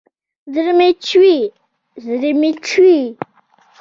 زړه 0.53 0.73
مې 0.77 0.89
چوي، 1.07 1.37
زړه 2.05 2.31
مې 2.39 2.51
چوي 2.67 3.01